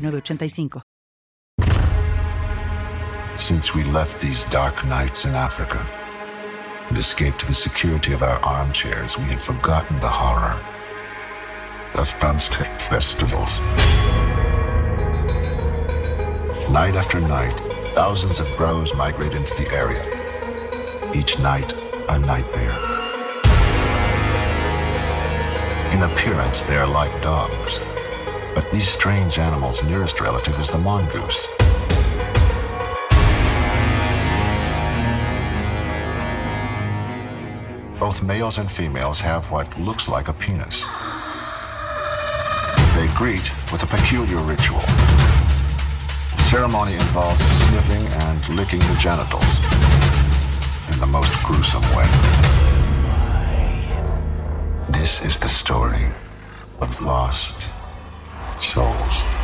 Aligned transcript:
906985. 0.00 0.82
Since 3.38 3.74
we 3.74 3.84
left 3.84 4.20
these 4.20 4.44
dark 4.46 4.84
nights 4.84 5.24
in 5.24 5.34
Africa 5.34 5.78
and 6.88 6.98
escaped 6.98 7.40
to 7.40 7.46
the 7.46 7.54
security 7.54 8.12
of 8.12 8.22
our 8.22 8.38
armchairs, 8.40 9.16
we 9.16 9.24
had 9.24 9.40
forgotten 9.40 9.98
the 10.00 10.08
horror 10.08 10.60
of 11.94 12.14
Aztec 12.22 12.80
festivals. 12.80 13.58
Night 16.70 16.94
after 16.94 17.20
night, 17.20 17.58
thousands 17.94 18.38
of 18.40 18.46
bros 18.56 18.94
migrate 18.94 19.34
into 19.34 19.54
the 19.54 19.68
area. 19.72 20.04
Each 21.14 21.38
night, 21.38 21.72
a 22.08 22.18
nightmare. 22.18 22.76
In 25.92 26.02
appearance, 26.02 26.62
they 26.62 26.76
are 26.76 26.86
like 26.86 27.10
dogs. 27.22 27.80
But 28.54 28.68
these 28.72 28.88
strange 28.88 29.38
animals' 29.38 29.82
nearest 29.84 30.20
relative 30.20 30.58
is 30.58 30.68
the 30.68 30.78
mongoose. 30.78 31.46
Both 38.00 38.22
males 38.22 38.58
and 38.58 38.68
females 38.68 39.20
have 39.20 39.50
what 39.52 39.78
looks 39.78 40.08
like 40.08 40.26
a 40.28 40.32
penis. 40.32 40.84
They 42.96 43.06
greet 43.14 43.52
with 43.70 43.84
a 43.84 43.86
peculiar 43.86 44.38
ritual. 44.38 44.80
The 46.36 46.42
ceremony 46.50 46.94
involves 46.94 47.40
sniffing 47.68 48.04
and 48.08 48.48
licking 48.56 48.80
the 48.80 48.96
genitals 48.98 49.58
in 50.90 50.98
the 50.98 51.06
most 51.06 51.32
gruesome 51.44 51.82
way. 51.94 52.08
This 54.88 55.20
is 55.20 55.38
the 55.38 55.48
story 55.48 56.08
of 56.80 57.00
lost 57.00 57.70
souls. 58.62 59.39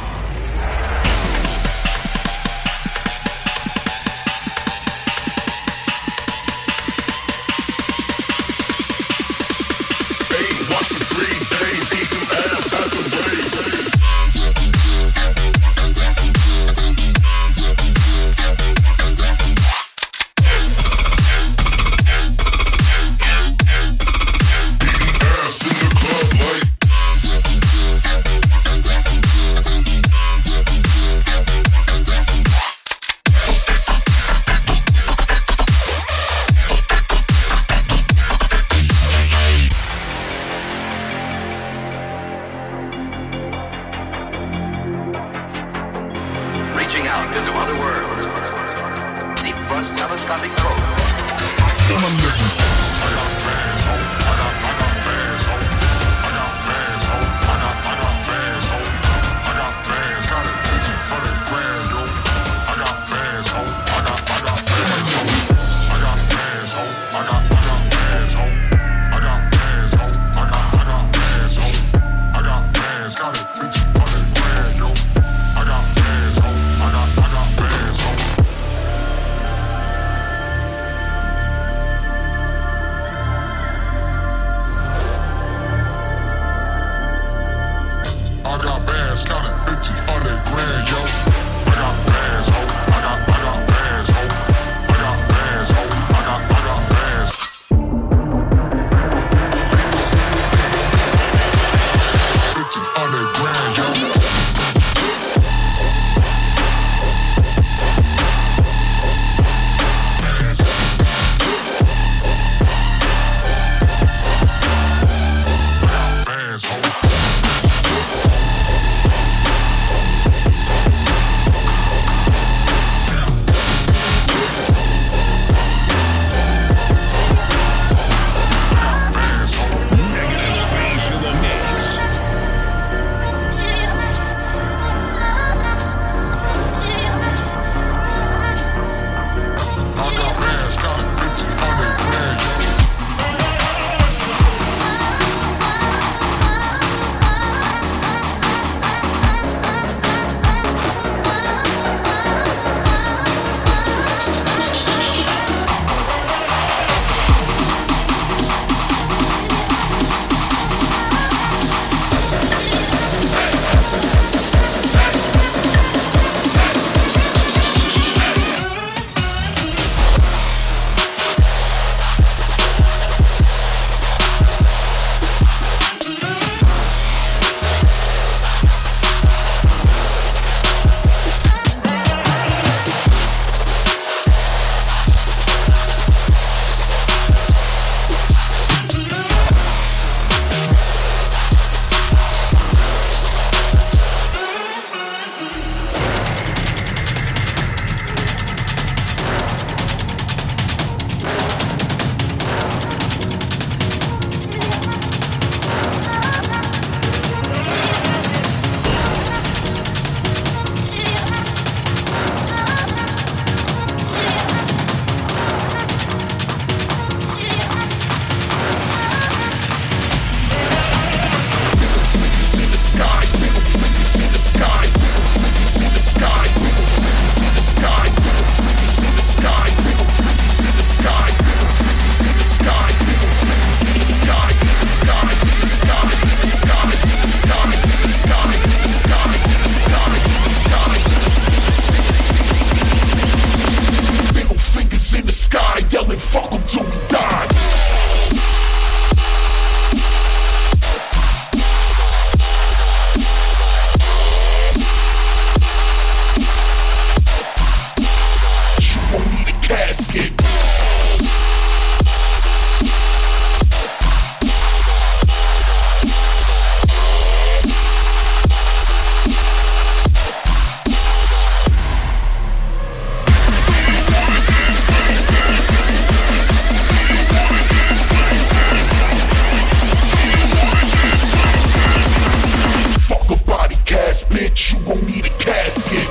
Need 285.07 285.25
a 285.25 285.29
casket. 285.39 286.09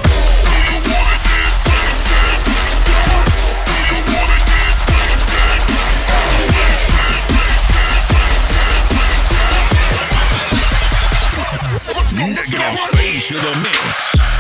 Space 12.76 13.32
of 13.32 13.42
the 13.42 13.60
Mix. 13.64 14.35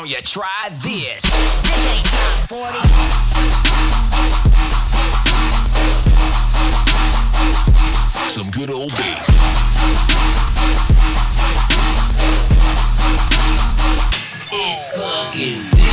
don't 0.00 0.08
you 0.08 0.16
try 0.22 0.68
this? 0.78 1.20
This 1.20 1.94
ain't 1.94 2.06
top 2.06 2.48
40. 2.48 2.78
Some 8.30 8.50
good 8.50 8.70
old 8.70 8.92
bass. 8.92 9.28
It's 14.52 14.96
fucking 14.96 15.89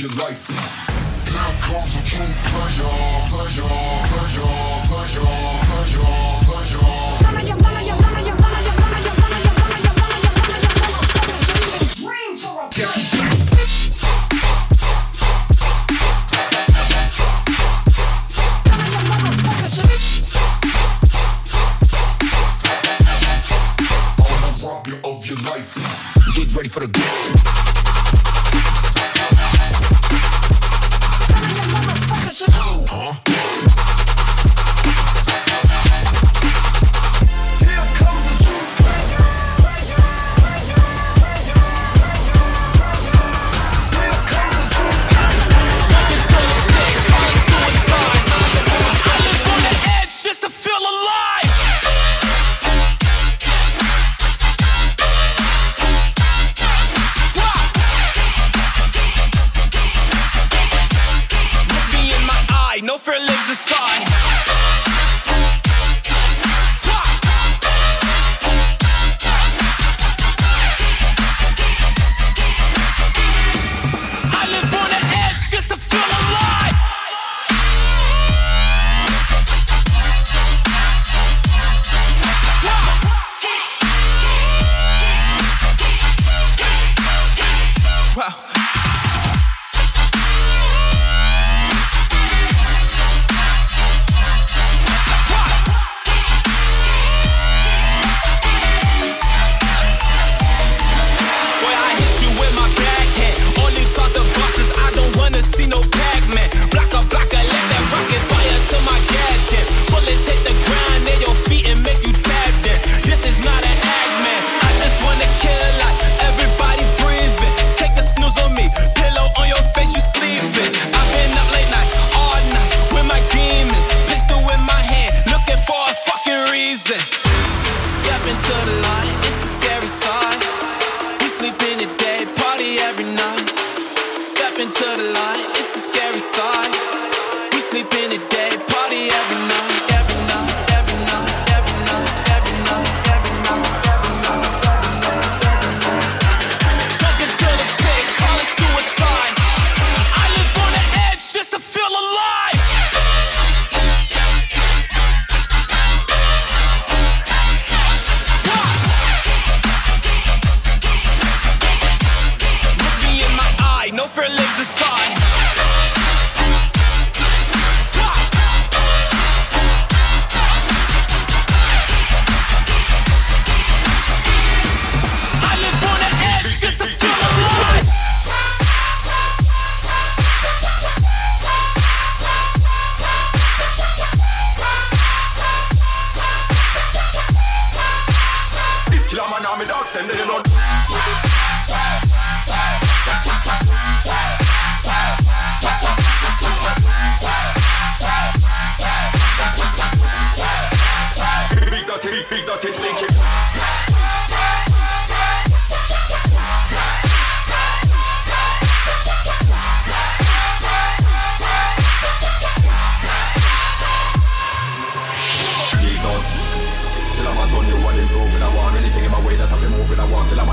your 0.00 0.08
life. 0.16 0.48
Here 0.48 1.60
comes 1.60 1.94
a 1.94 2.02
true 2.02 2.24
player, 2.48 2.88
player, 3.28 3.68
player, 4.08 4.46
player, 4.88 5.24
player. 5.66 6.39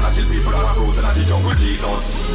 I 0.08 0.10
walk 0.10 0.16
till 0.16 0.24
I'm 0.24 0.40
on 0.40 0.40
a 0.40 0.40
kill 0.40 0.40
people 0.40 0.56
and 0.56 0.68
I 0.68 0.74
cruising 0.74 1.04
at 1.04 1.16
the 1.16 1.24
jungle. 1.28 1.52
Jesus. 1.52 2.32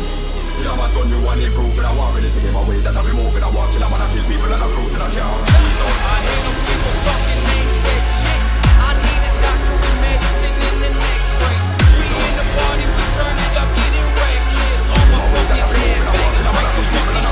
Till 0.60 0.68
I'm 0.68 0.80
at 0.84 0.92
gun 0.92 1.08
new 1.08 1.24
and. 1.24 1.40
I 1.40 1.92
want 1.96 2.12
ready 2.12 2.28
to 2.28 2.40
give 2.40 2.52
away 2.52 2.78
that 2.84 2.92
I've 2.92 3.06
been 3.06 3.16
moving. 3.16 3.42
I 3.42 3.48
walk 3.48 3.72
till 3.72 3.80
I'm 3.80 3.92
on 3.92 4.00
a 4.02 4.06
kill 4.12 4.24
people 4.28 4.52
and 4.52 4.60
I. 4.60 4.68
I 4.68 5.08
can't. 5.08 5.40
Jesus. 5.48 5.96
I 6.04 6.20
hear 6.20 6.40
them 6.44 6.56
people 6.68 6.94
talking, 7.00 7.40
ain't 7.48 7.72
said 7.80 8.04
shit. 8.12 8.40
I 8.76 8.92
need 8.92 9.22
a 9.24 9.32
doctor 9.40 9.72
with 9.72 9.96
medicine 10.04 10.52
in 10.52 10.74
the 10.84 10.90
neck 11.00 11.22
brace. 11.40 11.68
We 11.96 12.04
in 12.12 12.34
the 12.36 12.46
party, 12.60 12.84
we 12.92 13.04
turn 13.16 13.36
it 13.40 13.54
up, 13.56 13.70
getting 13.72 14.08
reckless. 14.20 14.82
All 14.92 15.06
my 15.08 15.20
fucking 15.32 15.64
headbangers 15.72 16.44
break 16.52 16.70
the 16.76 16.84
fucking. 16.92 17.24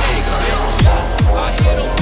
Yeah. 0.89 1.37
I 1.37 1.53
hear 1.61 1.77
them 1.85 2.00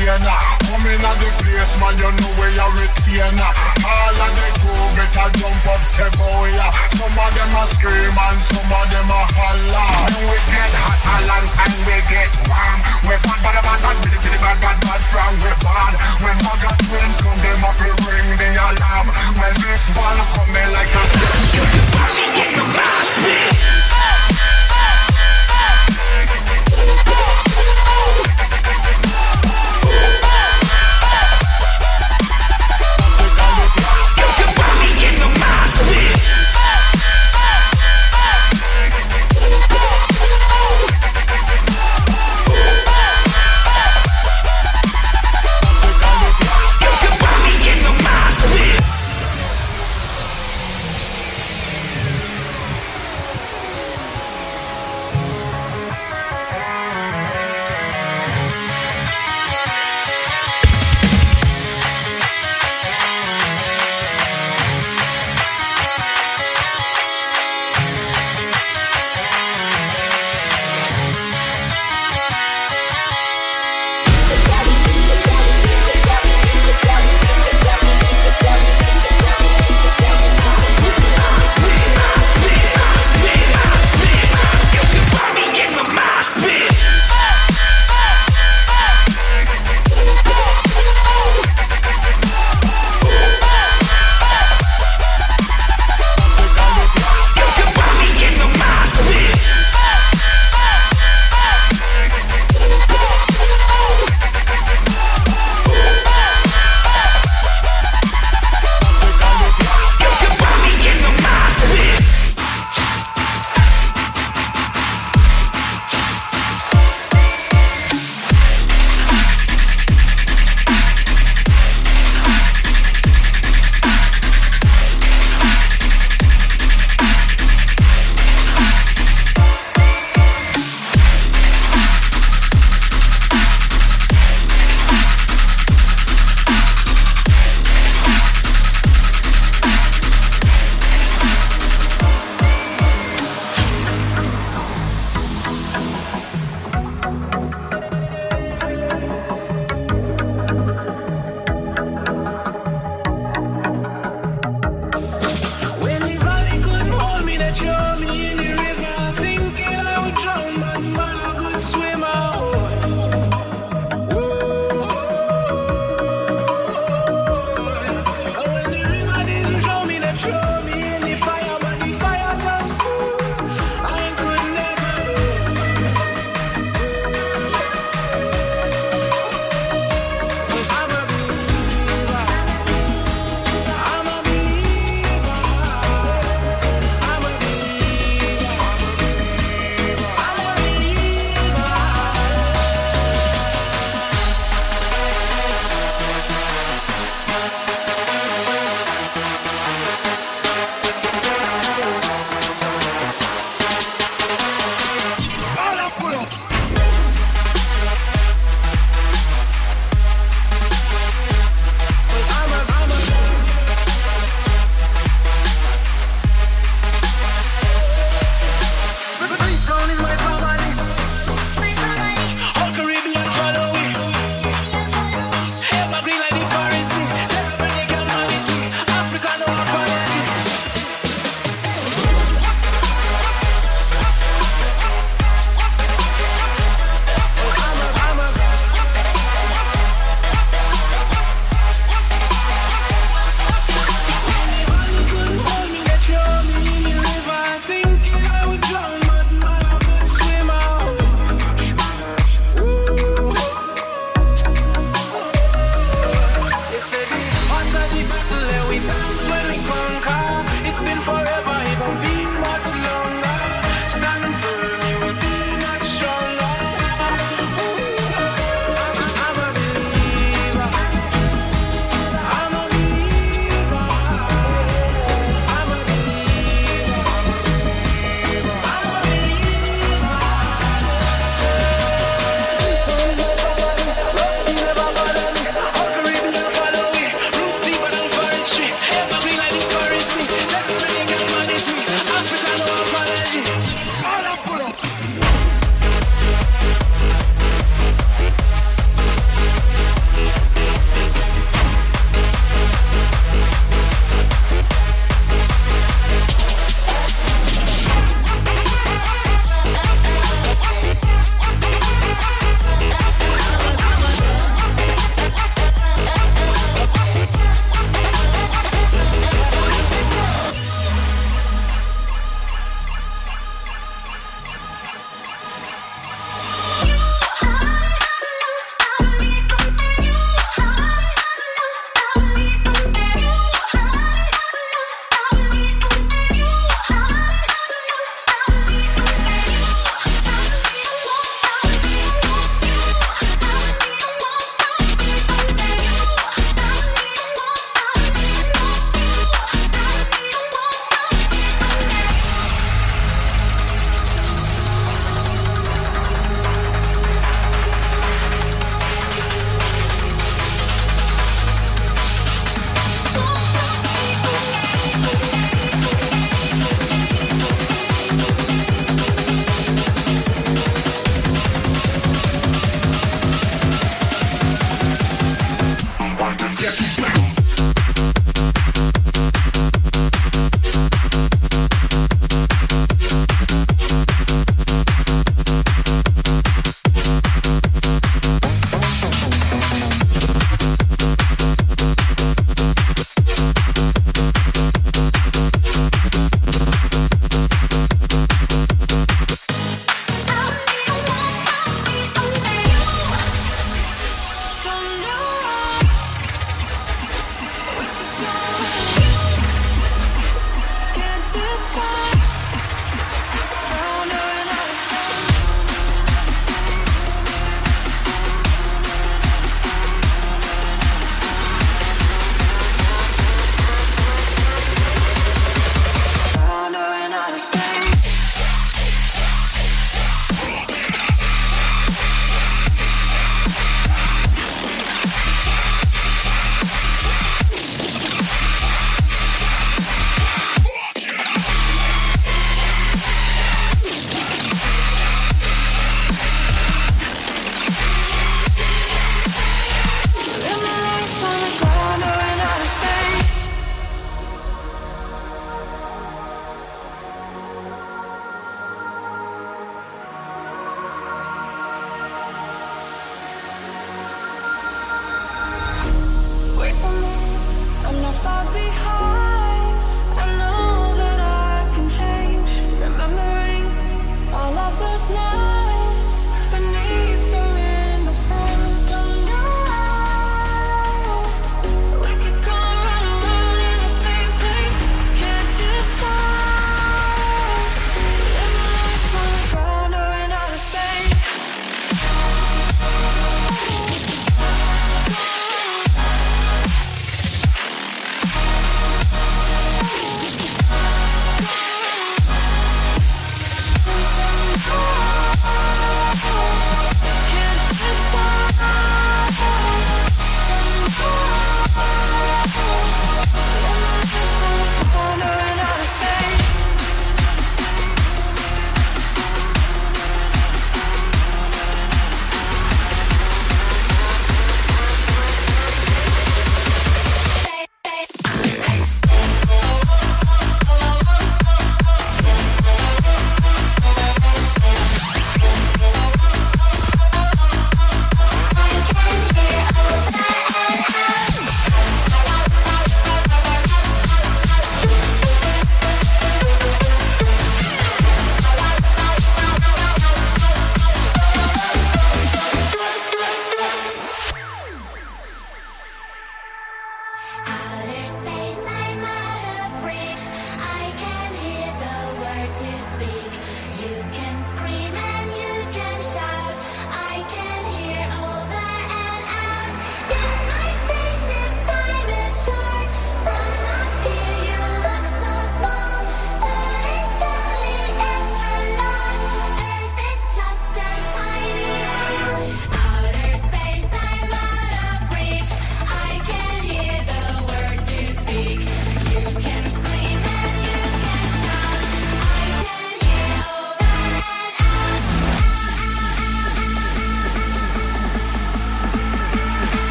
entertainer 0.00 0.60
in 0.88 1.04
at 1.04 1.16
the 1.20 1.28
place 1.44 1.76
man 1.76 1.92
you 2.00 2.08
know 2.08 2.32
where 2.40 2.48
you 2.48 2.68
retainer 2.80 3.52
All 3.84 4.16
of 4.16 4.32
the 4.32 4.48
crew 4.64 4.86
better 4.96 5.28
jump 5.36 5.66
up 5.68 5.82
say 5.84 6.08
boy. 6.16 6.56
Some 6.96 7.12
of 7.12 7.30
them 7.36 7.52
a 7.52 7.62
scream 7.68 8.16
some 8.40 8.64
of 8.64 8.86
them 8.88 9.12
a 9.12 9.20
holler 9.36 9.92
When 10.08 10.24
we 10.24 10.38
get 10.48 10.72
hot 10.72 11.04
a 11.04 11.16
long 11.28 11.46
time 11.52 11.76
we 11.84 12.00
get 12.08 12.32
warm. 12.48 12.80
We 13.04 13.14
bad 13.20 13.40
bad 13.44 13.60
bad 13.60 13.78
bad 13.84 13.96
billy 14.00 14.18
billy 14.24 14.40
bad 14.40 14.56
bad 14.64 14.78
bad 14.80 15.02
from 15.04 15.34
we 15.44 15.52
bad. 15.60 15.92
When 16.24 16.36
mugger 16.48 16.74
twins 16.80 17.20
come 17.20 17.36
them 17.44 17.60
up 17.60 17.76
we 17.84 17.92
ring 18.08 18.30
the 18.40 18.48
alarm. 18.56 19.06
When 19.36 19.52
this 19.60 19.92
one 19.92 20.20
come 20.32 20.56
in 20.56 20.68
like 20.72 20.96
a 20.96 21.04